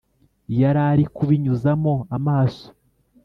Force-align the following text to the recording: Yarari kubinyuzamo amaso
Yarari 0.59 1.03
kubinyuzamo 1.15 1.93
amaso 2.17 2.65